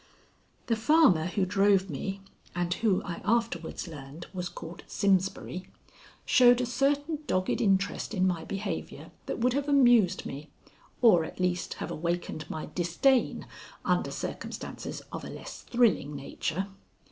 [0.65, 2.21] The farmer who drove me,
[2.55, 5.67] and who I afterwards learned was called Simsbury,
[6.25, 10.49] showed a certain dogged interest in my behavior that would have amused me,
[11.03, 13.45] or, at least, have awakened my disdain
[13.85, 16.65] under circumstances of a less thrilling nature.